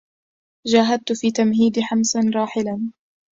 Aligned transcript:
جاهدت 0.67 1.13
في 1.13 1.31
تمهيد 1.31 1.79
حمص 1.79 2.15
راحلا 2.15 2.91